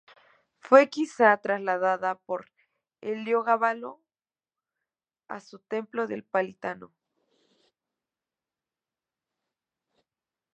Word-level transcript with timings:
Fue 0.57 0.89
quizá 0.89 1.37
trasladada 1.37 2.15
por 2.15 2.47
Heliogábalo 3.01 4.01
a 5.27 5.39
su 5.39 5.59
templo 5.59 6.07
del 6.07 6.23
Palatino. 6.23 6.91